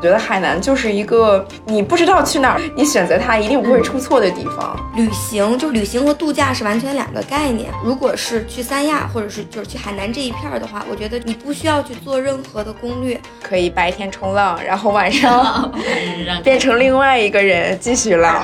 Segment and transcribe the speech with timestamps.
[0.00, 4.74] 觉得海南就是一个你不知道去哪儿，你选择它一定不会出错的地方。
[4.96, 7.70] 旅行就旅行和度假是完全两个概念。
[7.84, 15.70] 如果是去三亚或者是就是去海南这一片儿的话，我觉得你不需要去做任何的攻略，可以白天冲浪，然后晚上
[16.42, 18.34] 变成另外一个人继续浪，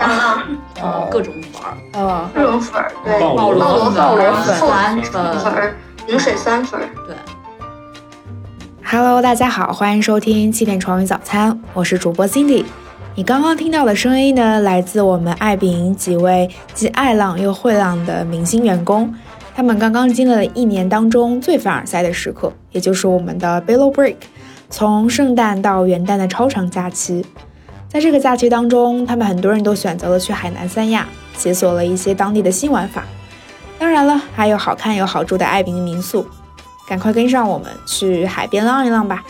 [0.81, 5.77] 哦，各种粉儿，嗯，各种粉儿，对，鲍螺粉鲍螺粉富含粉儿，
[6.07, 6.96] 云水酸粉儿，对。
[8.89, 12.65] Hello，大家好，欢迎收听七点床语早餐，我是主播 Cindy。
[13.17, 19.13] 你刚刚听到的声音呢，来自我们爱彼迎几位既爱浪又会浪的明星员工，
[19.57, 24.15] 他们刚刚经历了一年当中最凡尔赛的时刻，也就是我们的 Billow Break，
[24.71, 27.27] 从圣诞到元旦的超长假期。
[27.89, 33.03] 在这个假期当中，他们很多人都选择了去海南三亚，解锁了一些当地的新玩法。
[33.81, 36.25] 当然了，还有好看又好住的爱彼迎民宿。
[36.89, 39.25] 赶快跟上我们去海边浪一浪吧！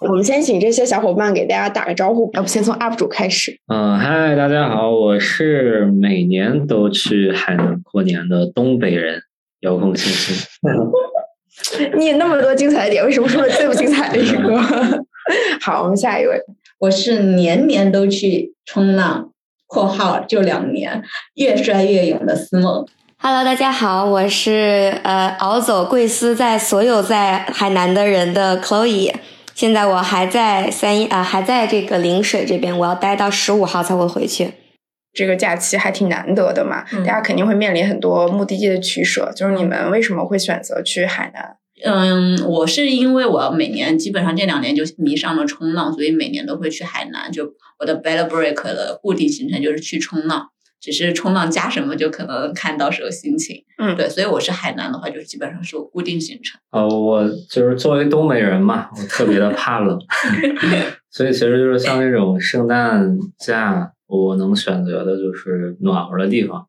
[0.00, 3.58] 我们先请这些小伙伴给大家打个招呼，要不先从 UP 主开始。
[3.66, 9.22] 嗯，嗨，大家好，我是每年都去海南过年的东北人
[9.60, 10.48] 遥控星星。
[11.98, 14.58] 你那么多精彩的点，为什么说了最不精彩的一个？
[15.60, 16.40] 好，我们下一位。
[16.80, 19.32] 我是年年都去冲浪
[19.66, 21.02] （括号就两年），
[21.34, 22.86] 越摔越勇的思梦。
[23.18, 29.12] Hello，大家好，我是呃熬走贵司在所有在海南的人的 Chloe。
[29.56, 34.52] 现在我还在三一啊、呃，还在这个陵水这边，我要待到十五号才会回去。
[35.12, 39.32] 这个假期还挺难得的嘛，嗯大家肯定会面临很多目的地的取舍。
[39.34, 41.56] 就是你们为什么会选择去海南？
[41.84, 47.30] 嗯，我是因为我每年基本上这两年就迷上了冲浪，所以每年都会去海南。
[47.30, 50.48] 就我的 Bella Break 的固定行程就是去冲浪，
[50.80, 53.64] 只是冲浪加什么就可能看到时候心情。
[53.78, 56.60] 嗯对，所以我是海南的话，就是基本上是我固定行程。
[56.72, 59.98] 呃，我就是作为东北人嘛，我特别的怕冷，
[61.10, 66.66] 所以其实就是像那种圣诞假，我能选择的就是暖和的地方。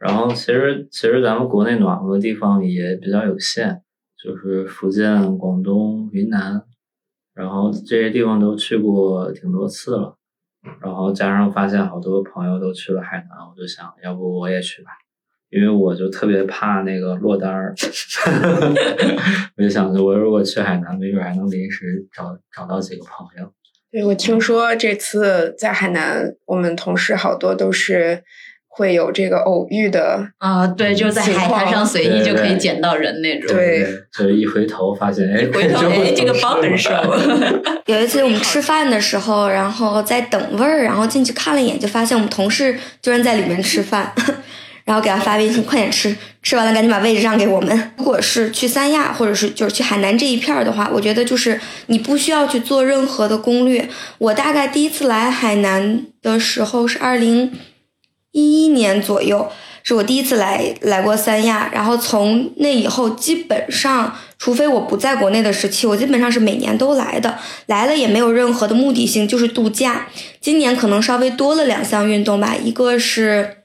[0.00, 3.82] 然后其实其实咱们国内暖和的地方也比较有限，
[4.26, 6.60] 就是福建、广东、云南，
[7.32, 10.16] 然后这些地方都去过挺多次了。
[10.82, 14.90] 然后加上发现好多朋友都去了海南，我就想要不我也去吧。
[15.48, 17.72] 因为我就特别怕那个落单儿，
[19.56, 23.52] 我就想着我如果去海南，没准还能临时找找到几个朋友。
[23.92, 28.24] 对，我听说这次在海南，我们同事好多都是
[28.76, 30.28] 会有这个偶遇的。
[30.38, 33.56] 啊、对，就在海滩上随意就可以捡到人那种。
[33.56, 36.90] 对，就是一回头发现，哎，回头哎，这个包很熟。
[37.86, 44.12] 有一次我们吃饭的时候，然后在等位儿，然后进去看了一眼，就发现我们同事居然在里面吃饭。
[44.86, 47.76] 然后给他发微信，快点吃，吃完了赶紧把位置让给我们。
[47.98, 53.88] 如果是去三亚或者是就是去海南这一片儿的话，我觉得就是你不需要去做任何的攻略。
[54.18, 57.50] 我大概第一次来海南的时候是二零
[58.36, 59.48] 一一年左右，
[59.82, 61.70] 是我第一次来来过三亚。
[61.72, 67.38] 然后从那以后，基本上除非我不在国内的时期，我基本上是每年都来的。
[67.64, 70.06] 来了也没有任何的目的性，就是度假。
[70.40, 73.56] 今年可能稍微多了两项运动吧，一个是。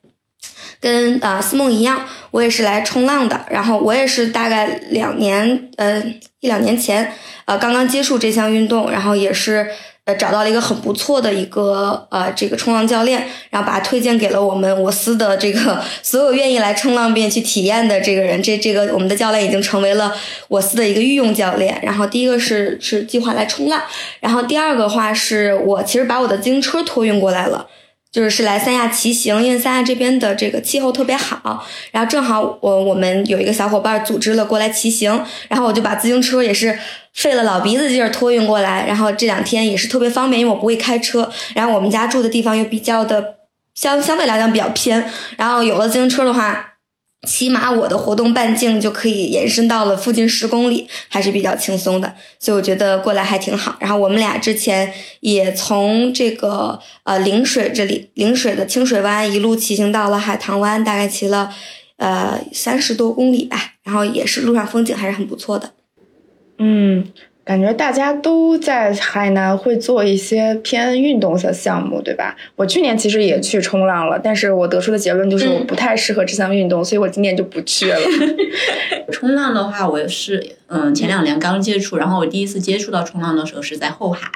[0.79, 3.45] 跟啊、思梦一样，我也是来冲浪的。
[3.51, 6.01] 然后我也是大概两年呃
[6.39, 7.13] 一两年前
[7.45, 9.67] 呃刚刚接触这项运动，然后也是
[10.05, 18.41] 呃找到了一个很不错的一个呃这个冲浪教练，然后把他推荐给了我们我司的这个所有愿意来冲浪并去体验的这个人。
[18.41, 20.13] 这这个我们的教练已经成为了
[20.47, 21.79] 我司的一个御用教练。
[21.83, 23.81] 然后第一个是是计划来冲浪，
[24.19, 27.67] 然后第二个话是我其实把我的自行车托运过来了。
[28.11, 36.77] 就是是来三亚骑行，因为三亚这边的这个气候特别好，然后正好我我们有一个小伙伴组织了过来骑行，然后我就把自行车也是
[37.13, 43.35] 费了老鼻子劲儿托运过来，然后这两天也是特别方便，因为我不会开车，然后我们家住的地方又比较的
[43.75, 46.70] 相相对来讲比较偏，然后有了自行车的话。
[47.27, 53.77] 起码我的活动半径就可以延伸到了附近十公里，还是比较轻松的，所以我觉得过来还挺好。
[53.79, 61.53] 然后我们俩之前也从这个呃陵水这里，陵水的清水湾一路骑行到了海棠湾，大概骑了
[61.97, 63.73] 呃三十多公里吧。
[63.83, 65.71] 然后也是路上风景还是很不错的。
[66.57, 67.07] 嗯，
[67.43, 72.35] 感觉大家都在海南会做一些偏运动的项目，对吧？
[72.55, 77.97] 我去年其实也去冲浪了，但是我得出的结论就是我不太适合这项运动，所以我今年就不去了。
[79.11, 84.29] 冲浪的话，我也是嗯前两年刚接触，然后我第一次接触到冲浪的时候是在后海，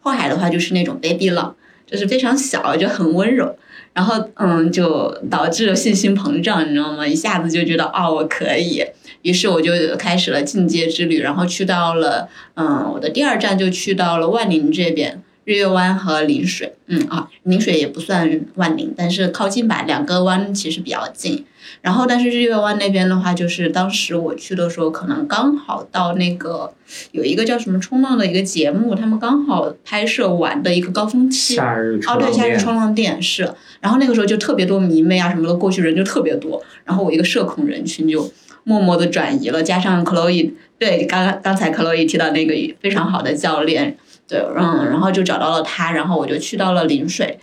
[0.00, 1.54] 后海的话就是那种 baby 浪。
[1.90, 3.56] 就是非常小，就很温柔。
[3.94, 7.06] 然后嗯，就导致了信心膨胀，你知道吗？
[7.06, 8.84] 一下子就觉得哦，我可以。
[9.22, 15.22] 于是我就开始了进阶之旅，然后去到了嗯，我的第二站就去到了万宁这边。
[15.44, 21.42] 日月湾和陵水，嗯啊，陵水也不算万宁，但是靠近吧，两个湾其实比较近。
[21.80, 26.70] 然后，但是日月湾那边的话，就是当时我去的时候，可能刚好到那个
[27.12, 31.54] 有一个叫什么冲浪的一个节目，他们刚好拍摄完的一个高峰期。
[31.54, 33.50] 夏日冲哦，对，夏日冲浪店是。
[33.80, 36.62] 然后那个时候就特别多迷妹啊什么的过去，人就特别多。
[36.84, 38.30] 然后我一个社恐人群就
[38.68, 43.96] 默默的转移了，加上 Chloe，对，刚刚才 Chloe 提到那个非常好的教练，
[44.28, 47.38] 对，嗯，然后就找到了他，然后我就去到了临水，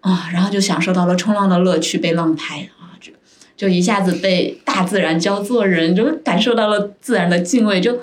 [0.00, 3.12] 啊，然后就享受到了冲浪的乐趣，被浪拍啊，就
[3.56, 8.00] 就一下子被大自然教做人，就感受到了自然的敬畏，就。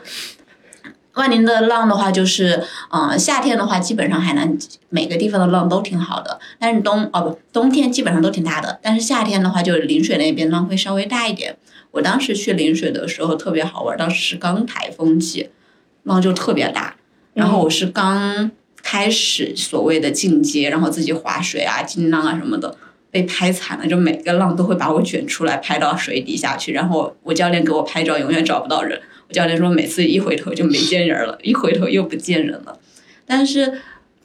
[1.16, 4.58] 万宁的浪的话，就是，嗯、夏天的话，基本上海南
[4.88, 11.58] 每个地方的浪都挺好的，但是冬哦不，冬天基本上都挺大的，但是夏天的话，就是临水那边浪会稍微大一点。
[11.92, 15.50] 我当时去陵水的时候特别好玩，当时是刚台风季，
[16.04, 16.96] 浪就特别大，
[17.34, 18.50] 然后我是刚
[18.82, 22.76] 开始所谓的进阶，然后自己划水啊、进浪啊什么的，
[23.12, 32.80] 被拍惨了，就每个浪都会把我卷出来拍到水底下去，然后我教练给我拍照永远找不到人，我教练说每次一回头就没见人了，一回头又不见人了，
[33.26, 33.82] 但是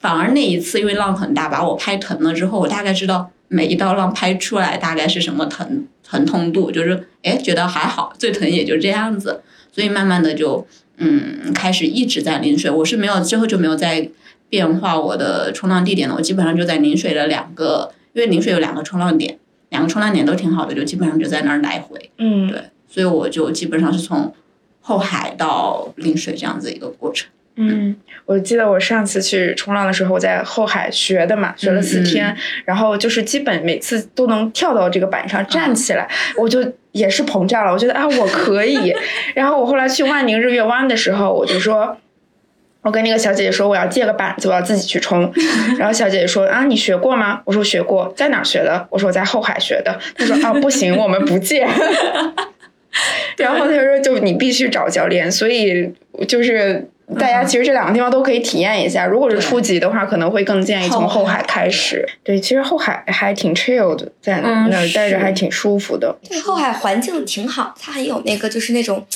[0.07, 9.43] 反而那一次因为浪很大，把我拍疼了之后，我大概知道每一道浪拍出来大概是什么疼疼痛度，就是哎觉得还好，最疼也就这样子，
[9.73, 10.65] 所以慢慢的就
[10.99, 14.09] 嗯开始一直在临水，我是没有之后就没有再
[14.49, 19.37] 变化我的冲浪地点了，我基本上就在临水的两个，因为临水有两个冲浪点，
[19.71, 24.33] 两个冲浪点都挺好的，就基本上就在那儿来回，嗯，对，所以我就基本上是从
[24.81, 27.29] 后海到临水这样子一个过程。
[27.57, 38.95] 嗯，我记得我上次去冲浪的时候，我在后海学的嘛，学了四天，然后就是基本每次都能跳到这个板上站起来，我就也是膨胀了，我觉得啊我可以。
[39.35, 41.97] 然后我后来去万宁日月湾的时候，我就说。
[42.83, 45.29] 我跟那个小姐姐说我要借个板子，我要自己去冲。
[45.77, 47.41] 然后小姐姐说啊，你学过吗？
[47.45, 48.87] 我说学过，在哪儿学的？
[48.91, 49.99] 我说我在后海学的。
[50.17, 51.67] 她说啊，不行，我们不借。
[53.39, 55.93] 然后她说就你必须找教练，所以
[56.29, 59.07] 就是大家其实这两个地方都可以体验一下。
[59.07, 62.05] 如果是初级的话，可能会更建议从后海开始。
[62.25, 66.19] 对，其实后海还挺 chill 的，在嗯那儿待着还挺舒服的。
[66.29, 69.07] 对，后海环境挺好，它很有那个就是那种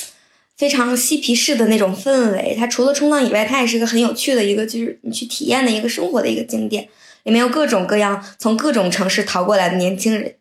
[0.55, 2.55] 非常嬉皮士的那种氛围。
[2.57, 6.87] 它除了冲浪以外，它也是个很有趣的一个，就是你去体验的一个生活的一个景点。
[7.23, 10.35] 里面有各种各样从各种城市逃过来的年轻人，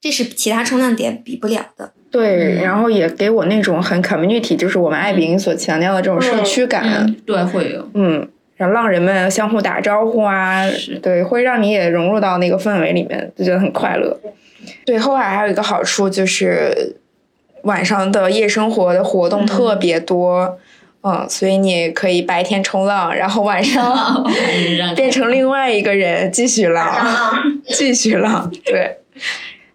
[0.00, 1.92] 这是其他冲浪点比不了的。
[2.14, 6.84] 对，嗯然后也给我那种很 community，就是我们爱彼迎所强调的这种社区感。
[6.86, 7.88] 嗯，对，会有。
[7.94, 10.62] 嗯，让浪人们相互打招呼啊，
[11.02, 14.16] 对，会让你也融入到那个氛围里面，就觉得很快乐。
[14.86, 16.94] 对，后海还有一个好处就是
[17.62, 20.56] 晚上的夜生活的活动特别多，
[21.02, 24.24] 嗯所以你可以白天冲浪，然后晚上
[24.94, 26.94] 变成另外一个人继续浪，
[27.66, 28.48] 继续浪。
[28.64, 28.98] 对，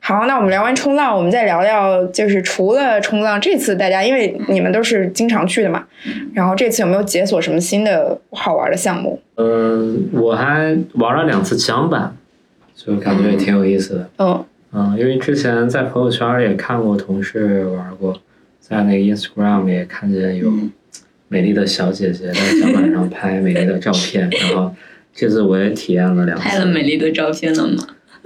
[0.09, 5.85] 好，那我们聊完冲浪，我们再聊聊，就是除了冲浪，这次大家因为你们都是经常去的嘛，
[6.33, 9.21] 然后这次有没有解锁什么新的好玩的项目？
[9.35, 12.17] 嗯，我还玩了两次桨板，
[12.75, 14.09] 就感觉也挺有意思的。
[14.17, 18.19] 嗯嗯，因为之前在朋友圈也看过同事玩过，
[18.59, 20.51] 在那个 Instagram 也看见有
[21.27, 24.73] 美丽的小姐姐在桨板上拍美丽的照片，然后
[25.13, 26.43] 这次我也体验了两次。
[26.43, 27.83] 拍了美丽的照片了吗？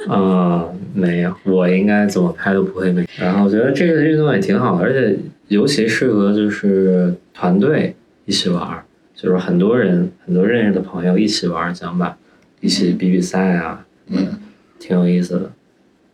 [0.10, 3.06] 嗯，没有，我应该怎么拍都不会美。
[3.18, 5.18] 然后我觉得这个运动也挺好的，而且
[5.48, 7.96] 尤其适合就是团队
[8.26, 8.84] 一起玩儿，
[9.16, 12.16] 就是很多人很多认识的朋友一起玩桨板，
[12.60, 14.28] 一起比比赛啊，嗯，
[14.80, 15.52] 挺有意思的。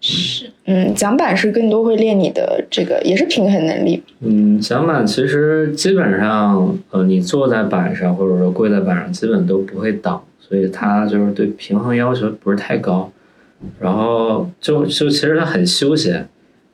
[0.01, 4.01] 是，嗯，桨板是更多会练你的这个，也是平衡能力。
[4.21, 13.11] 嗯，桨板其实基本上，呃，你坐在板上或者说跪在板上，基本都不会倒，所以它就是对平衡要求不是太高。
[13.79, 16.27] 然后就就其实它很休闲，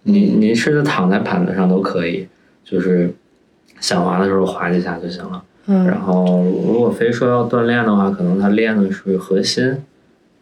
[0.03, 2.27] 你你甚至躺在板子上都可以，
[2.63, 3.13] 就是
[3.79, 5.43] 想滑的时候滑几下就行了。
[5.67, 9.83] 嗯然嗯后如果非说要锻炼的话，可能它练的是核心，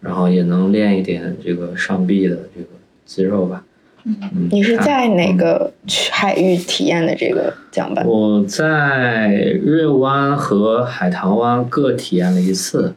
[0.01, 2.67] 然后也能练一点这个上臂的这个
[3.05, 3.63] 肌肉吧。
[4.05, 8.05] 嗯，你是在哪个区海域体验的这个桨板？
[8.05, 9.29] 我在
[9.63, 12.93] 日月湾和海棠湾各体验了一次，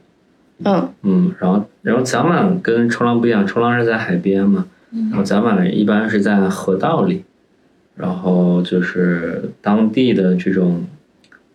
[0.64, 4.66] 嗯嗯，然后然后桨板跟冲浪不一样，冲浪是在海边嘛，
[5.10, 7.24] 然后桨板一般是在河道里，
[7.94, 10.84] 然后就是当地的这种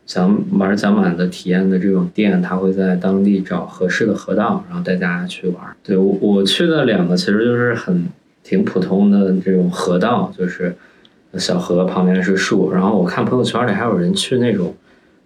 [0.05, 5.57] 想玩桨板的体验的这种店，他会在当地找合适的河道，然后带大家去玩。
[5.83, 8.07] 对我我去的两个其实就是很
[8.43, 10.75] 挺普通的这种河道，就是
[11.37, 14.75] 小河旁边是树，然后我看朋友圈里还有人去那种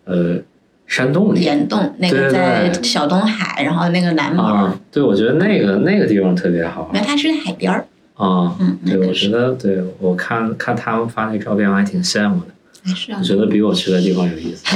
[0.06, 0.38] 呃
[0.88, 1.42] 山洞里。
[1.42, 6.90] 岩洞那个在小东海，然后那个南门，啊，对我觉得那个那个地方特别好。
[6.94, 12.48] 那它是在海边儿，啊，嗯，那对我觉得对我看看他们发那照片我还挺羡慕的，
[12.84, 13.18] 还是啊。
[13.20, 14.66] 我觉得比我去的地方有意思。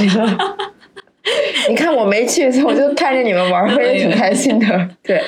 [1.68, 4.88] 你看我没去， 我就看着你们玩儿，我也挺开心的。
[5.02, 5.22] 对，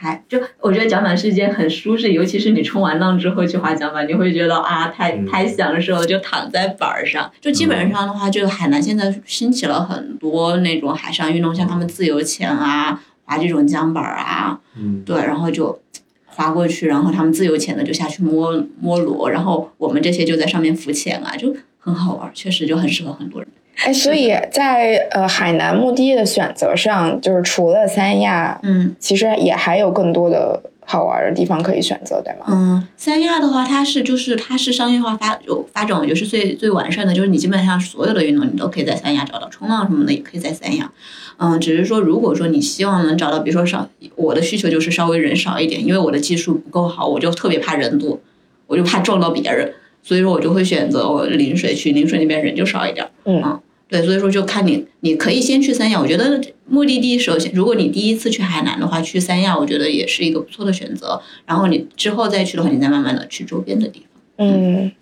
[0.00, 7.30] 还就我觉得桨板是一件很舒适，尤其是你冲完浪之后去划桨板，你会觉得啊，太嗯太享受了，就躺在板儿上。
[7.38, 15.78] 就基本上的话，就海南现在兴起了很多那种海上运动，像他们自由潜啊，划这种桨板儿啊，嗯，对，然后就
[16.24, 23.50] 划过去，然后他们自由潜的就下去摸摸螺，然后我们这些就在上面浮潜啊，就很好玩儿，确实就很适合很多人。
[23.76, 32.44] 哎，所以在呃海南目的地的选择上，就是除了三亚，嗯其实也还有更多的好玩的地方可以选择，对吗？
[32.48, 40.90] 嗯，三亚的话，它是就是它是商业化发有发展，我觉得是最最完善的，就是你基本上所有的运动你都可以在三亚找到，冲浪什么的也可以在三亚。
[41.38, 48.20] 嗯，只是说如果说你希望能找到，比如说少我的需求就是稍微人少一点，因为我的技术不够好，我就特别怕人多，
[48.66, 53.08] 我就怕撞到别人，所以说我就会选择我临水去，临水那边人就少一点。
[53.24, 56.00] 嗯对，所以说就看你，你可以先去三亚。
[56.00, 61.20] 我觉得目的地首先，如果你第一次去海南的话，去三亚我觉得也是一个不错的选择。
[61.44, 64.46] 然后你之后再去的话，你再慢慢的去周边的地方。
[64.46, 64.92] 嗯，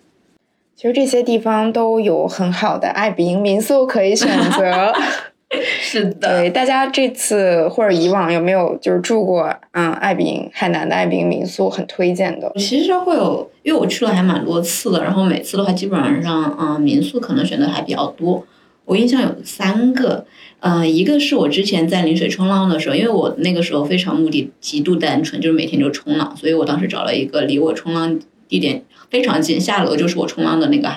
[0.75, 4.27] 其实这些地方都有很好的爱彼迎民宿可以选
[4.57, 4.91] 择。
[5.81, 12.51] 是的对，大家这次或者以往有没有就是住过嗯爱彼迎海南的爱彼迎民宿很推荐的？
[12.55, 18.45] 其实会有，因为我去了还蛮多次的，然后每次的话基本上，嗯、民宿可能选的还比较多。
[18.85, 20.25] 我印象有三个，
[20.59, 30.89] 呃，一个是我之前在临水冲浪的时候，因为我那个时候非常目的极度单纯，就是每天就冲浪，所以我当时找了一个离我冲浪地点非常近，下楼就是我冲浪的那个，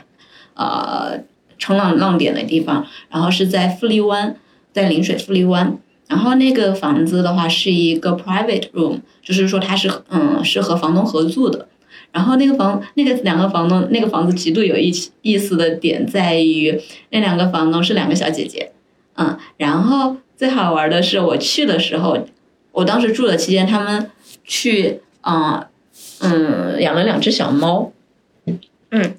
[0.55, 1.21] 呃，
[1.59, 4.37] 冲浪浪点的地方，然后是在富力湾，
[4.73, 5.79] 在临水富力湾。
[6.09, 11.69] 然后那个房子的话是一个 private room，就是说它是嗯是和房东合租的。
[12.11, 16.79] 然后那个房那个两个房东那个房子极度有意意思的点在于，
[17.11, 18.73] 那两个房东是两个小姐姐，
[19.17, 22.19] 嗯，然后最好玩的是我去的时候，
[22.73, 24.11] 我当时住的期间，他们
[24.45, 25.65] 去嗯
[26.21, 27.91] 嗯养了两只小猫，
[28.91, 29.15] 嗯。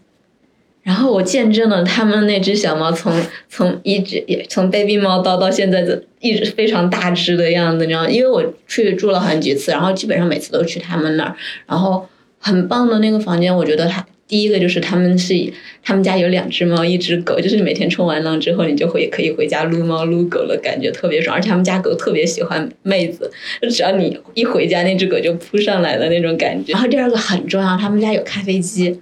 [0.83, 3.13] 然后我见证了他们那只小猫从
[3.49, 8.07] 从一只也从 baby 猫到到现在的一直非常大只的样子，你知道？
[8.07, 11.35] 因为我去住了很几次，然后基本上每次都去他们那儿，
[11.65, 12.05] 然后
[12.37, 15.33] 很棒的那个房间，我觉得它第一个就是他们是
[15.81, 21.35] 他们家有两只猫，一只狗，就是每天冲完浪之后，你就会可以回家撸猫撸狗了，感觉特别爽。
[21.35, 26.73] 而且他们家狗特别喜欢妹子，就只要你一回家，那只狗就扑上来的那种感觉。
[26.73, 28.99] 然后第二个很重要，他们家有咖啡机。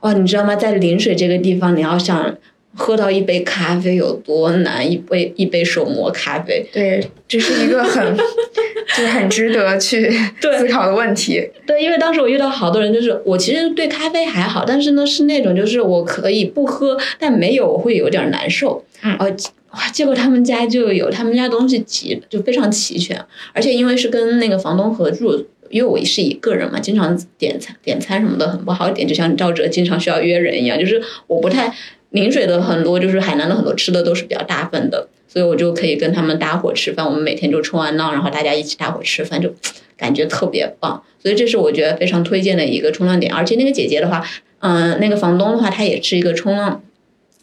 [0.00, 0.54] 哇，你知道吗？
[0.54, 2.36] 在临水这个地方，你要想
[2.76, 4.88] 喝到一杯咖啡有多难？
[4.88, 8.16] 一杯一杯手磨咖啡，对，这是一个很
[8.96, 10.08] 就是很值得去
[10.40, 11.50] 思考的问题。
[11.66, 18.84] 对，因为当时我遇到好多人，就是我其实对咖啡还好，但是呢是那种就是我可以不喝，但没有我会有点难受。
[19.02, 19.26] 嗯呃，
[19.72, 23.20] 哇，结果他们家就有，他们家东西齐就非常齐全，
[23.52, 25.44] 而且因为是跟那个房东合住。
[25.70, 31.72] 因为我是一个人嘛，经常点餐点餐什么的很不好点，就像赵哲经常需要约人一样，就是我不太
[32.10, 37.04] 临水的很多，就是海南的很多吃的都是比较大份的，所以我就可以跟他们搭伙吃饭。
[37.04, 39.54] 我们每天就冲完浪，然后大家一起搭伙吃饭，就
[39.96, 41.02] 感觉特别棒。
[41.22, 43.32] 所以这是我觉得非常推荐的一个冲浪点。
[43.34, 44.24] 而且那个姐姐的话，
[44.60, 46.82] 嗯、那个房东的话，她也是一个冲浪，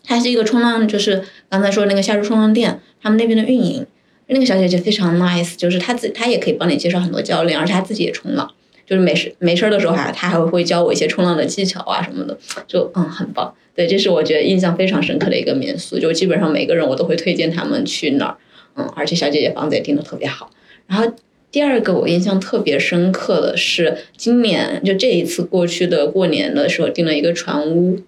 [0.04, 3.86] 她是一个冲浪，就是刚才说那个夏日冲浪店，他们那边的运营。
[4.28, 8.52] 那个小姐姐非常 nice，就是她自她也可以帮你介绍很多教练，而且她自己也冲浪，
[8.86, 13.54] 就是没事没事的时候还她还会教我一些冲浪的技巧啊什么的，就嗯很棒。
[13.76, 18.38] 对，这是我觉得印象非常深刻的一个民宿，就基本上每个人我都会推荐他们去那儿，
[18.76, 20.50] 嗯，而且小姐姐房子也订的特别好。
[20.88, 21.06] 然后
[21.52, 28.00] 第二个我印象特别深刻的是今年就这一次过去的过年的时候订了一个船屋，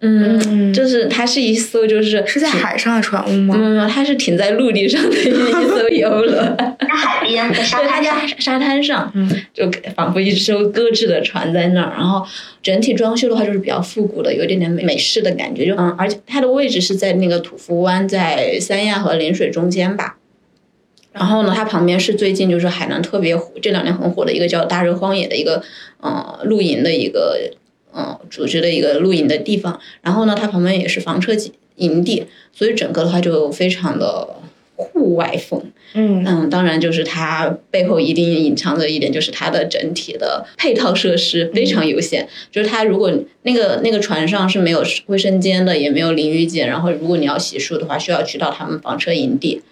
[0.00, 3.56] 嗯，嗯就是它是一艘就是是在海上的船屋吗？
[3.56, 5.30] 没有，它是停在陆地上的一
[5.66, 11.92] 艘游轮，在海边，在沙滩沙滩上， 嗯，就仿佛一艘搁置的船在那儿。
[11.96, 12.24] 然后
[12.62, 20.16] 整体装修的话就是比较复古的，有一点点美美式的感觉，就嗯，而且它的位置是在那个土福湾，在三亚和陵水中间吧。
[21.12, 25.60] 然后呢，它旁边是最近就是海南特别火，这两年很火的一个叫大热荒野的一个
[26.00, 27.36] 呃露营的一个
[27.98, 29.78] 呃组织的一个露营的地方。
[30.02, 34.28] 然后呢，它旁边也是房车基营地，所以整个的话就非常的
[34.76, 35.60] 户外风。
[35.94, 42.28] 嗯嗯，当然就是它背后一定隐藏着一点，就是它的整体的配套设施非常有限。
[42.52, 43.10] 就是它如果
[43.42, 49.62] 那个那个船上是没有卫生间的，也没有淋浴间，然后如果你要洗漱的话，需要去到他们房车营地。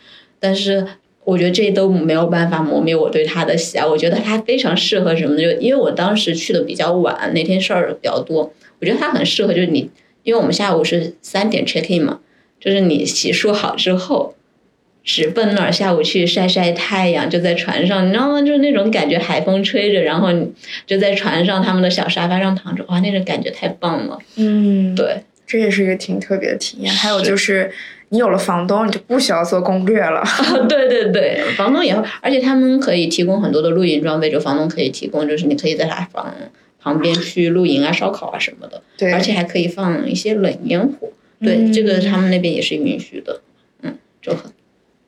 [0.41, 0.87] 但是
[1.27, 3.85] 我觉得这都没有办法磨灭我对他的喜爱。
[3.85, 5.43] 我觉得他非常适合什么呢？
[5.43, 9.91] 就因为我当时去的比较晚，那天事儿比较多，我觉得他很适合，就是你，
[10.23, 12.21] 因为我们下午是三点 check in 嘛，
[12.61, 14.35] 就是你洗漱好之后。
[15.09, 18.43] 直奔那儿，下午去晒晒太阳，就在船上，你知道吗？
[18.43, 20.51] 就是那种感觉，海风吹着，然后你
[20.85, 24.19] 就在船上他们的小沙发上躺着，哇，那种感觉太棒了。
[24.35, 26.93] 嗯，对，这也是一个挺特别的体验。
[26.93, 27.71] 还有就是，
[28.11, 30.23] 你有了房东，你就不需要做攻略了。
[30.69, 36.33] 对对对，房东也会，而且他们可以提供很多的露营装备，就房东可以提供，就是你可以在他房
[36.81, 41.09] 旁边去露营啊、烧烤啊什么的，对，而且还可以放一些冷烟火。
[41.41, 43.41] 对，嗯这个他们那边也是允许的，
[43.83, 44.51] 嗯，就很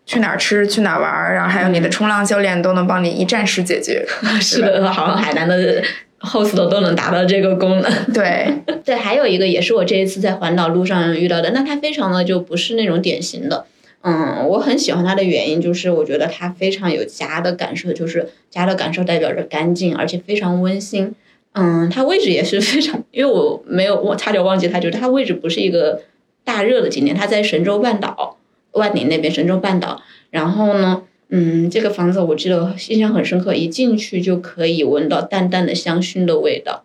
[0.04, 4.04] 去哪儿吃，去哪儿玩儿，然后还有你的冲浪教练都能帮你一站式解决。
[4.40, 5.82] 是的，好像海南的
[6.20, 7.92] host 都能达到这个功能。
[8.12, 13.66] 对，对，还有一个也是我这一次在环岛路上遇到的，那它非常的就不是那种典型的。
[14.00, 21.14] 嗯，我很喜欢它的原因就是我觉得它非常有家的感受，就是家的感受代表着干净，而且非常温馨。
[21.52, 26.02] 嗯，它位置也是非常，因为我没有我差点忘记它，就是它位置不是一个
[26.44, 28.36] 大热的景点，它在神州半岛
[28.72, 30.00] 万宁那边神州半岛。
[30.30, 36.84] 然后呢，嗯，这个房子我记得印象很深刻，一进去就可以闻到淡淡的香薰的味道。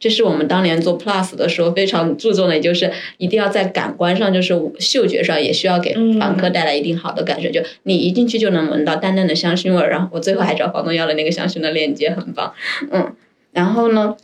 [0.00, 7.48] 这是我们当年做 Plus 的时候非常注重的，也就是一定要在感官上，就是嗅觉上也需要给房客带来一定好的感受。
[7.48, 12.52] 就你一进去就能闻到淡淡的香薰味儿，然后我最后还找房东要了那个香薰的链接，很棒。
[12.90, 13.14] 嗯，
[13.52, 14.14] 然后呢，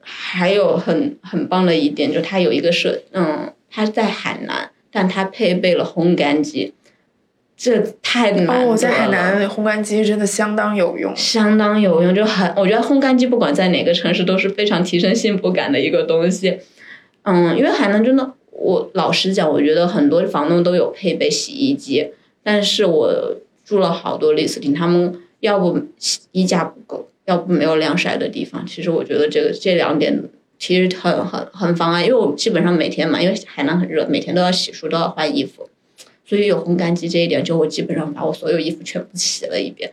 [0.00, 6.74] 还有很很棒的一点，就它有一个设，嗯，它在海南，但它配备了烘干机，
[7.64, 8.72] 这太难得了。
[8.72, 11.16] 哦，在海南烘干机真的相当有用。
[11.16, 16.58] 相当有用，就很，我觉得烘干机不管在哪个城市都是非常提升幸福感的一个东西。
[17.22, 22.10] 嗯，因为海南真的，我老实讲，我觉得很多房东都有配备洗衣机，
[22.42, 25.80] 但是我住了好多 listing，他们要不
[26.32, 28.66] 衣架不够，要不没有晾晒的地方。
[28.66, 30.22] 其实我觉得这个这两点
[30.58, 35.66] 其实很很很妨碍，因为我基本上每天嘛，因为海南很热，每天都要洗漱，都要换衣服。
[36.26, 39.90] 所以有烘干机这一点，就我基本上把我所有衣服全部洗了一遍，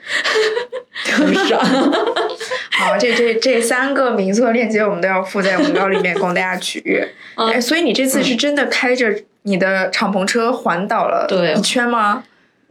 [1.04, 1.62] 很爽。
[2.72, 7.08] 好，这这这三个民宿的链接我们都要附在文稿里面供大家取阅。
[7.36, 12.24] 嗯哎，所以你这次是真的开着你的敞篷车环岛了对一圈吗？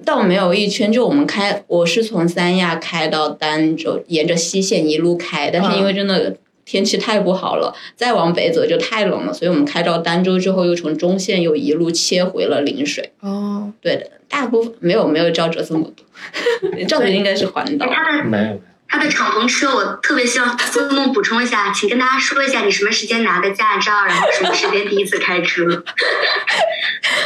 [0.04, 6.34] 倒没有一圈，就我们开，我是从三亚开到儋州，沿着西线一路开，但是因为真的
[6.70, 13.10] 天气太不好了，再往北走就太冷了，所以我们开到儋州之后，又从中线又一路切回了陵水。
[13.18, 16.04] 哦，对的，大部分没有没有赵哲这么多，
[16.86, 17.88] 赵哲应该是环岛。
[17.92, 25.82] 他的没有没有，他的敞篷车，我特别希望苏梦补充一下，请跟大家说一下你什么时间拿的驾照，然后什么时间第一次开车。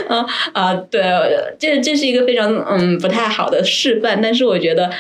[0.09, 1.03] 啊 啊，对，
[1.59, 4.91] 这这是一个非常嗯不太好的示范，但是我觉得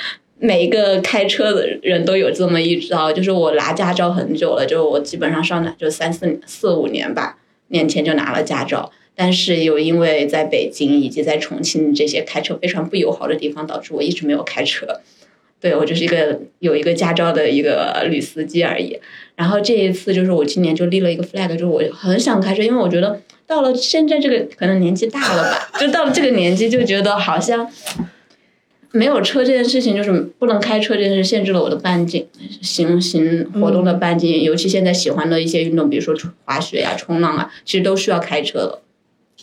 [0.44, 15.00] 每一个开车的人都有这么一招，就是我拿驾照很久了，就我基本上上来就三四四五年吧，年前就拿了驾照，但是又因为在北京以及在重庆这些开车非常不友好的地方，导致我一直没有开车。
[15.60, 18.98] 对我就是一个有一个驾照的一个女司机而已。
[19.34, 27.66] 然后这一次就是我今年就立了一个 flag，就是我很想开车，因为我觉得到了现在这个可能年纪大了吧，就到了这个年纪就觉得好像
[28.94, 32.28] 没有车这件事情，就是不能开车这件事限制了我的半径，
[32.62, 34.40] 行行活动的半径。
[34.42, 38.82] 尤其现在喜欢的一些运动，比如说滑雪呀、冲浪啊，其实都需要开车的，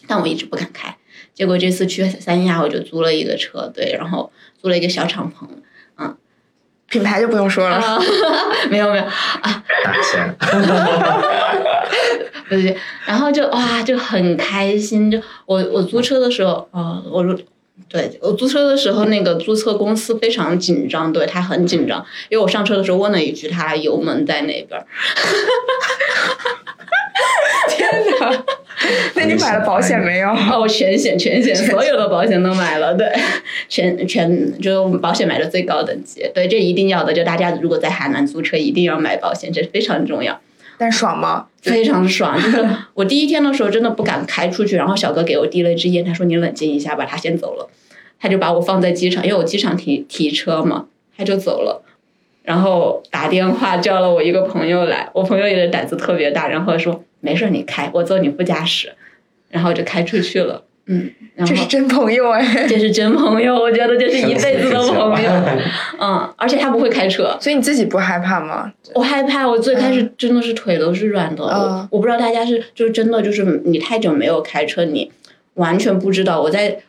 [0.07, 0.95] 但我一直不敢开。
[1.33, 5.45] 结果这次去三亚，我就租了一个车，对，然后租了一个小敞篷。
[5.97, 6.15] 嗯
[6.87, 7.77] 品牌就不用说了。
[7.77, 7.99] 啊，
[8.69, 10.35] 没有没有啊，打钱。
[12.49, 17.33] 对 对，然后就哇就很开心，就我我租车的时候，啊、我说
[17.89, 24.85] 对我租车的时候，那个租车公司非常紧张，对他很紧张，因为我上车的时候问了一句，他油门在哪边儿？
[27.69, 28.43] 天哪！
[29.15, 30.29] 那你买了保险没有？
[30.29, 33.07] 哦，全险全险，所有的保险都买了，对，
[33.69, 40.39] 全全就保险买的最高等级，对，这一定要的，就大家如果在海南租车一定要买保险，这是非常重要。
[40.77, 41.47] 但爽吗？
[41.71, 47.69] 非常爽， 就是我第一天的时候真的不敢开出去，然后小哥给我递了一支烟，他说你冷静一下吧，他先走了，
[48.19, 51.83] 他就把我放在机场，因为我机场提提车嘛，他就走了，
[52.43, 58.93] 然后打电话叫了我一个朋友来，我朋友也是胆子特别大，然后说没事儿你开，我坐你副驾驶，
[59.49, 60.63] 然后就开出去了。
[60.91, 62.43] 嗯，这是真朋友哎。
[62.67, 65.31] 这是真朋友，我觉得这是一辈子的朋友。
[65.99, 68.71] 嗯，而且他不会开车，所以你自己不害怕吗？
[68.93, 71.43] 我害怕，我最开始真的是腿都是软的。
[71.45, 75.11] 嗯我我不知道大家是就是真的就是你太久没有开车，你
[75.55, 76.79] 完全不知道我在。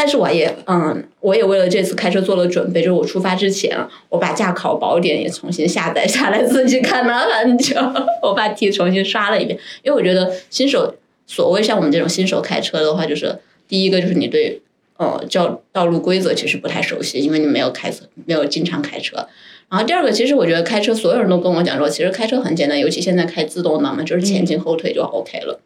[0.00, 3.76] 但是我也嗯，我也为了这次开车做了准备，就是我出发之前，
[4.08, 7.74] 我把驾考宝典也重新下载下来，自己看了很久，
[8.22, 10.94] 我把题重新刷了一遍，因为我觉得新手，
[11.26, 13.36] 所谓像我们这种新手开车的话，就是
[13.68, 14.62] 第一个就是你对
[14.96, 19.28] 呃叫道路规则其实不太熟悉，因为你没有开车，没有经常开车。
[19.70, 25.60] 然后第二个，其实我觉得开车，所有人都跟我讲说，其实开车很简单，尤其现在开自动挡嘛，就是前进后退就 OK 了，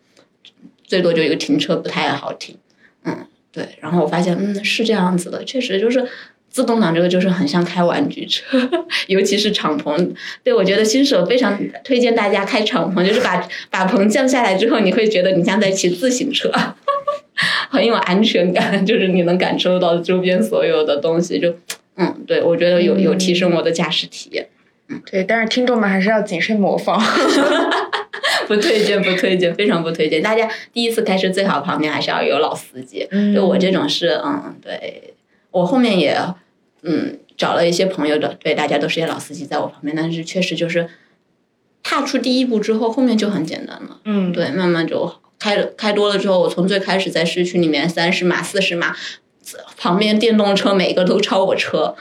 [0.85, 2.57] 最多就一个停车不太好停。
[3.05, 3.65] 嗯，对。
[3.81, 6.05] 然后我发现，嗯，是这样子的，确实就是
[6.51, 8.59] 自动挡这个就是很像开玩具车，
[9.07, 10.13] 尤其是敞篷。
[10.43, 16.51] 对我觉得新手非常推荐大家开敞篷，就是把把棚降下来之后，你会觉得你像在骑自行车。
[17.73, 21.55] 很有安全感， 就是你能感受到周边所有的东西，就，
[21.97, 24.47] 嗯，对我觉得有有提升我的驾驶体验。
[24.89, 27.01] 嗯对，但是听众们还是要谨慎模仿。
[28.47, 30.23] 不推荐，不推荐，非常不推荐。
[30.23, 33.07] 大家第一次开车最好旁边还是要有老司机。
[33.11, 35.15] 嗯就我这种是，嗯，对
[35.51, 36.15] 我后面也，
[36.83, 40.89] 嗯，找了一些朋友的，对，大家都是些老司机在我旁边，但是确实就是
[41.83, 44.01] 踏出第一步之后，后面就很简单了。
[44.05, 48.95] 嗯，对，慢慢就开了开多了之后，我从最开始在市区里面三十码、四十码，
[49.77, 51.97] 旁边电动车每个都超我车，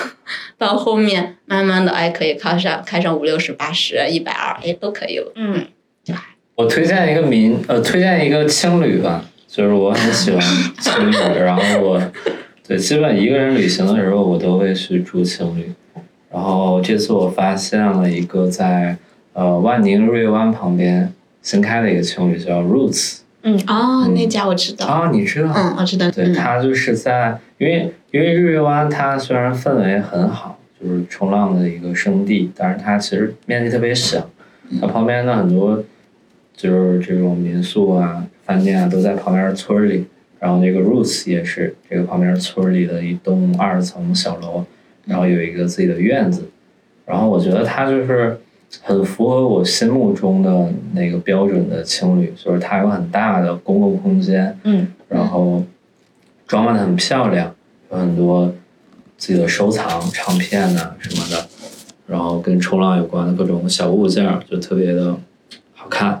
[0.58, 5.32] 到后面慢慢的哎可以开上开上五六十、八十、一百二，哎都可以了。
[5.36, 5.66] 嗯，
[6.54, 10.40] 我推荐一个民呃，推荐一个青旅吧，就是我很喜欢
[10.78, 12.02] 青旅，然后我
[12.68, 15.72] 对基本一个人旅行的时候，我都会去住青旅。
[16.30, 18.96] 然后这次我发现了一个在
[19.32, 24.86] 呃万宁瑞湾旁边新开的一个情侣，叫 Roots 嗯哦，那家我知道。
[24.86, 25.52] 啊，你知道？
[25.54, 26.08] 嗯，我知道。
[26.10, 34.30] 对，嗯它就是在，因为因为日月湾它虽然氛围很好，就是冲浪的一个圣地，但是它其实面积特别小，
[34.80, 35.82] 它旁边的很多
[36.56, 40.04] 就是这种民宿啊、饭店啊都在旁边村儿里，
[40.38, 44.64] 然后那个 Roots 也是这个旁边村儿里的一栋二层小楼，
[45.04, 46.48] 然后有一个自己的院子，
[47.04, 48.38] 然后我觉得它就是
[48.80, 55.62] 很符合我心目中的那个标准的情侣，就是它有很大的公共空间，嗯，然后
[56.46, 57.54] 装扮的很漂亮，
[57.90, 58.52] 有很多
[59.16, 61.46] 自己的收藏唱片呐、什么的，
[62.06, 65.16] 然后跟冲浪有关的各种小物件儿就特别的
[65.74, 66.20] 好看，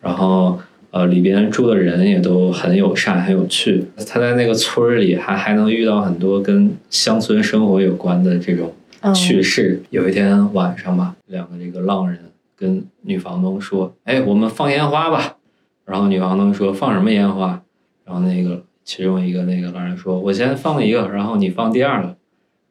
[0.00, 0.58] 然后
[0.90, 8.72] 呃里边住的人也都很友善很有趣，他在那个村里还还能遇到很多跟乡村生活有关的这种
[9.14, 9.82] 去世。
[9.90, 15.36] 有一天晚上吧，两个这个浪人跟女房东说：“哎，我们放烟花吧。”
[15.84, 17.62] 然后女房东说：“放什么烟花？”
[18.04, 22.16] 然后那个其中一个那个浪人说：“我先放一个，然后你放第二个。”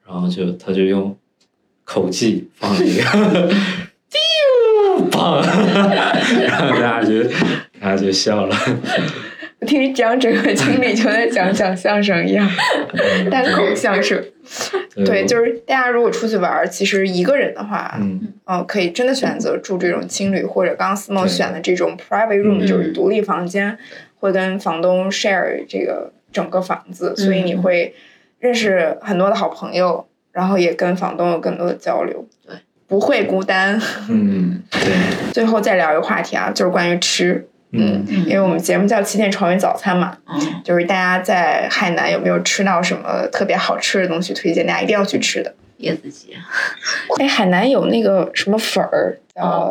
[0.08, 1.15] 然后就他就用
[1.84, 3.04] 口技放了一个，
[4.10, 7.24] 丢棒， 然后大家就
[7.80, 8.56] 大家就笑了。
[9.67, 12.50] 听你讲整个经历，就在讲讲相声一样，
[13.30, 14.24] 单口相声。
[15.06, 18.34] 对，就是大家如果出去玩儿，其实一个人的话，嗯。
[18.45, 22.67] 嗯，可以真的选择住这种青旅，或者刚刚思梦选的这种 private room，、嗯。
[22.67, 23.78] 就是独立房间，
[24.19, 27.93] 会跟房东 share 这个整个房子，所以你会
[28.39, 32.56] 认识很多的好朋友，然后也跟房东有更多的交流，对，
[32.88, 33.80] 不会孤单。
[34.10, 34.82] 嗯，对，
[35.32, 45.54] 最后再聊一个话题啊，就是关于吃，嗯因为我们节目叫七点潮云早餐嘛，嗯，就是大家在海南有没有吃到什么特别好吃的东西推荐大家一定要去吃的？
[45.80, 46.36] 椰子鸡，
[47.18, 49.18] 哎，海南有那个什么粉儿，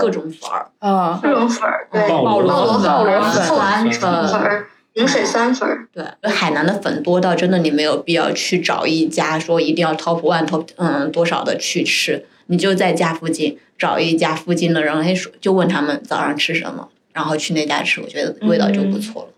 [0.01, 5.87] 各种粉儿，啊，各种粉儿，对，鲍螺粉鲍螺粉、鲍螺粉酸酸粉儿、饮水酸粉儿。
[5.93, 19.29] 对，海南的粉多到真的你没有必要去找一家说一定要 top one top 嗯多少的去吃，你就在家附近找一家附近的人，哎说就问他们早上吃什么，然后去那家吃，我觉得味道就不错了。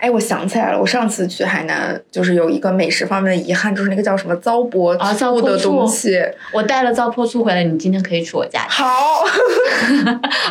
[0.00, 6.20] 哎，我想起来了，我上次去海南就是有一个美食方面的遗憾，就是那个叫什么糟粕啊糟粕醋的东西。
[6.52, 8.88] 我带了糟粕醋回来，你今天可以去我家吃，好，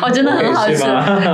[0.00, 0.82] 哦，真的很好吃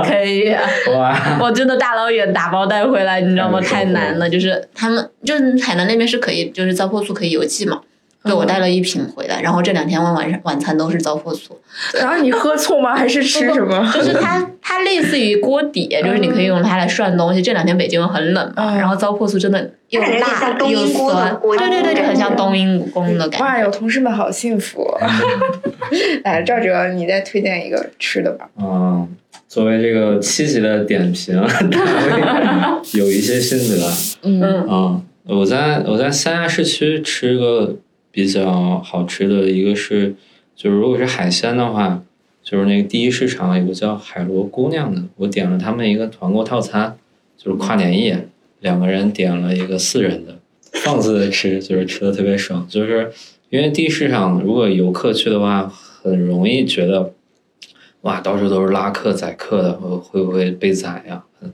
[0.05, 0.53] 可以
[1.39, 3.61] 我真的大老远打包带回来，你知道吗？
[3.61, 7.81] 太难了，就是他们就是海南那边是可以，就是糟粕醋可以邮寄嘛。
[8.23, 11.57] 对，嗯我带了一瓶回来，然后这两天晚晚上晚餐都是糟粕醋，
[11.99, 12.95] 然后你喝醋吗？
[12.95, 13.85] 还是吃什么？
[13.93, 17.41] 就是它 它类似于锅底，就是你可以用它来涮东西。
[17.41, 23.45] 这两天北京很冷嘛，嗯然后糟粕醋真的又辣又酸，锅对对对，就很像冬阴功的，感觉。
[23.45, 24.85] 哇有同事们好幸福。
[26.23, 28.47] 哎，赵哲，你再推荐一个吃的吧。
[28.57, 29.07] 嗯，
[29.47, 31.35] 作为这个七级的点评，
[32.93, 33.91] 有一些心得。
[34.23, 37.75] 嗯嗯啊、我在我在三亚市区吃个
[38.13, 40.15] 比较好吃的，一个是
[40.55, 42.03] 就是如果是海鲜的话，
[42.43, 46.95] 就是那个第一市场有个叫海螺姑娘的，我点了他们一个团购套餐，
[47.35, 50.37] 就是跨年夜，两个人点了一个四人的，
[50.73, 53.11] 放肆的吃，就是吃的特别爽，就是
[53.49, 57.13] 因为第一市场如果游客去的话，很容易觉得。
[58.01, 61.53] 哇，到处都是拉客载客的，会会不会被宰呀、很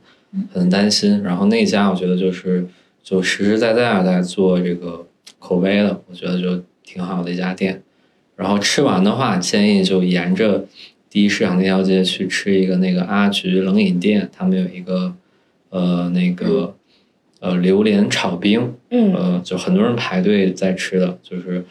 [0.51, 1.21] 很担心。
[1.21, 2.65] 然后那家我觉得就是
[3.03, 5.05] 就实实在在的在做这个
[5.39, 7.81] 口碑的，我觉得就挺好的一家店。
[8.35, 10.65] 然后吃完的话，建议就沿着
[11.09, 15.13] 第一市场那条街去吃一个那个阿菊冷饮店，他们有一个
[15.69, 16.75] 呃那个
[17.41, 21.65] 呃榴莲炒冰，嗯呃，就很多人排队在吃的，就是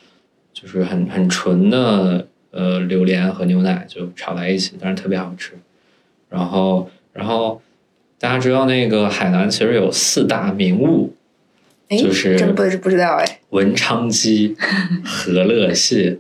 [0.53, 5.53] 就是很很纯的呃榴莲和牛奶就炒在一起，但是特别好吃。
[6.29, 7.63] 然后然后
[8.19, 11.18] 大家知道那个海南其实有四大名物，哎，
[11.97, 13.41] 就是真不不知道哎。
[13.51, 14.57] 文昌鸡、
[15.05, 16.19] 和乐蟹、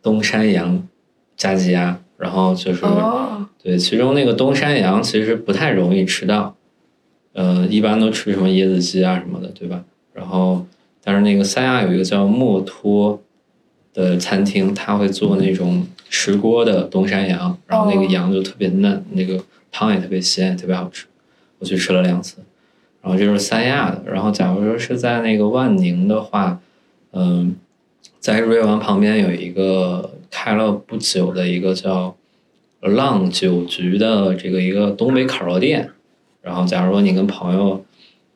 [0.00, 0.86] 东山羊、
[1.36, 6.56] 加鸡鸭，然后就是、哦，对，其中那个东山羊其实不太容易吃到，
[7.34, 9.84] 呃，一般都吃什么椰子鸡啊什么的，对吧？
[10.14, 10.64] 然后，
[11.02, 13.20] 但是那个三亚有一个叫墨脱
[13.92, 21.06] 的餐厅，他会做那种石锅的东山羊，然后那个哦羊就特别嫩，那个汤也特别鲜，也特别好吃。
[21.58, 22.36] 我去吃了两次，
[23.02, 24.02] 然后这就是三亚的。
[24.06, 26.60] 然后假如说是在那个万宁的话，
[27.12, 27.56] 嗯、
[28.20, 32.16] 在日月湾旁边有一个开了不久的一个叫
[32.80, 35.90] 浪酒局的这个一个东北烤肉店。
[36.40, 37.84] 然后，假如说你跟朋友，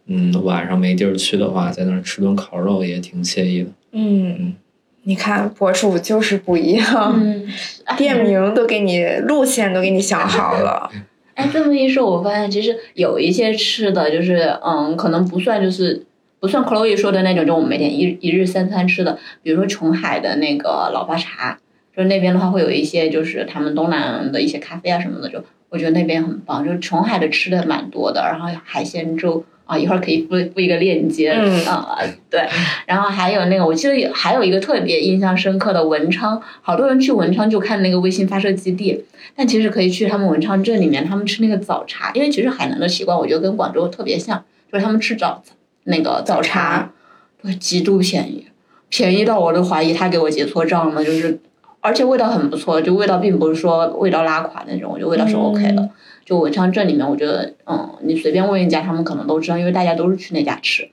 [0.07, 3.71] 嗯，晚上没地儿去的话，在那儿吃顿烤肉也挺惬意的。
[3.91, 4.55] 嗯，
[5.03, 7.49] 你看博主就是不一样，嗯，
[7.97, 10.89] 店名都给你，路线都给你想好了。
[11.37, 16.05] 哎，这么一说，我发现其实有一些吃的，就是嗯，可能不算就是
[16.41, 21.59] 不算 Chloe 说的那种，就我们每天一一日三餐吃的，比如说琼海的那个老八茶，
[21.95, 31.65] 就那边的话会有一些就是他们东南的一些咖啡啊什么的，就我觉得那边很棒，就琼海的吃的蛮多的，然后海鲜粥啊，一会儿可以附附一个链接，嗯。
[31.67, 31.99] 啊，
[32.31, 32.49] 对，
[32.87, 45.43] 然后还有那个，我记得有还有一个特别印象深刻的文昌，好多人去文昌就看那个卫星发射基地，但其实可以去他们文昌镇里面，他们吃那个早茶，因为其实海南的习惯，我觉得跟广州特别像，就是他们吃早
[45.85, 46.93] 那个早茶，
[47.43, 48.47] 对，极度便宜，
[48.89, 51.41] 便宜到我都怀疑他给我结错账了，就是，
[51.87, 55.83] 而且味道很不错，就味道并不是说味道拉垮那种，我觉得味道是 OK 的。
[55.83, 55.91] 嗯
[56.27, 60.91] 就文昌镇里面，我觉得，嗯，你随便问一家，他们可能都知道，因为大家都是去那家吃。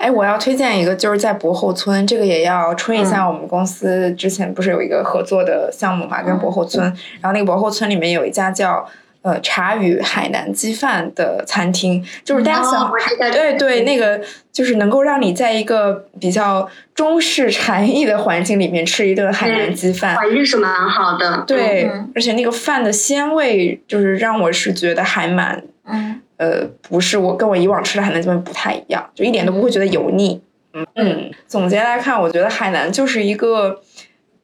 [0.00, 3.28] 哎，我要推荐一个，就是在博后村，这个也要吹一嗯下。
[3.28, 6.82] 我们公司之前不是有一个合作的项目嘛，跟博后村，
[7.20, 8.82] 然后那个博后村里面有一家叫
[9.24, 12.92] 呃茶语海南鸡饭的餐厅，就是大家想，
[13.32, 14.20] 对对，那个
[14.52, 20.14] 就是能够让你在一个比较中式禅意的环境里面吃一顿海南鸡饭。
[20.14, 21.42] 环境是蛮好的。
[21.46, 30.38] 对，嗯而且那个饭的鲜味，就是让我是觉得还蛮嗯呃，不是我跟我以往吃的海南鸡饭不太一样，就一点都不会觉得油腻。
[30.74, 33.80] 嗯嗯，总结来看，我觉得海南就是一个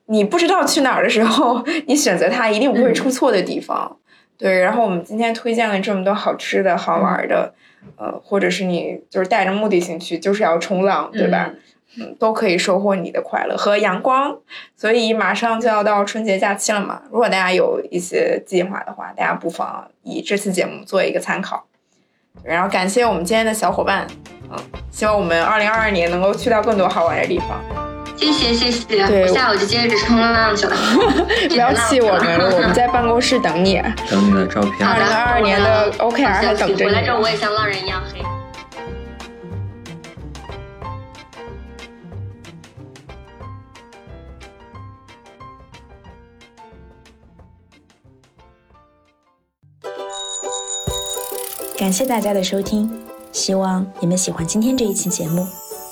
[0.06, 3.96] 你不知道去哪儿的时候， 你选择它一定不会出错的地方。
[4.40, 7.52] 对，然后我们今天推荐了这么多好吃的好玩的，
[7.96, 11.50] 呃，或者是你就是带着目的性去，就是要冲浪，对吧？
[11.98, 14.38] 嗯，都可以收获你的快乐和阳光。
[14.74, 21.66] 所以马上就要到春节假期了嘛，如果大家有一些计划的话，大家不妨以这次节目做一个参考。
[22.42, 24.06] 然后感谢我们今天的小伙伴，
[24.50, 24.56] 嗯，
[24.90, 27.89] 希望我们二零二二年能够去到更多好玩的地方。
[28.20, 30.76] 谢谢谢谢，对我下午就接着冲浪去了。
[31.48, 33.80] 不要气我们了，我们在办公室等你。
[34.10, 34.86] 等你的照片。
[34.86, 37.18] 二零二二年的 OKR 还等着回来之后。
[37.18, 38.20] 我也像浪人一样黑。
[51.78, 53.00] 感谢大家的收听，
[53.32, 55.46] 希望你们喜欢今天这一期节目，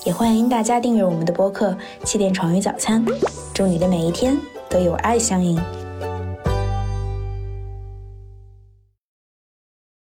[0.08, 1.68] 也欢迎大家订阅我们的播客
[2.02, 3.04] 《气垫床与早餐》。
[3.52, 4.34] 祝你的每一天
[4.66, 5.87] 都有爱相迎。